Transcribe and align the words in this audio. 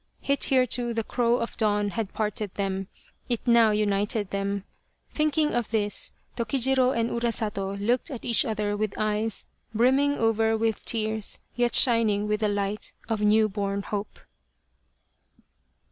Hitherto 0.21 0.95
the 0.95 1.03
crow 1.03 1.37
of 1.37 1.55
dawn 1.57 1.89
had 1.91 2.11
parted 2.11 2.55
them 2.55 2.87
it 3.29 3.39
now 3.45 3.69
united 3.69 4.31
them. 4.31 4.63
Thinking 5.13 5.53
of 5.53 5.69
this, 5.69 6.11
Tokijiro 6.35 6.89
and 6.89 7.11
Urasato 7.11 7.75
looked 7.79 8.09
at 8.09 8.25
each 8.25 8.43
other 8.43 8.75
with 8.75 8.97
eyes 8.97 9.45
brimming 9.75 10.15
over 10.17 10.57
with 10.57 10.83
tears, 10.85 11.37
yet 11.55 11.75
shining 11.75 12.27
with 12.27 12.39
the 12.39 12.47
light 12.49 12.93
of 13.09 13.21
new 13.21 13.47
born 13.47 13.83
hope. 13.83 14.19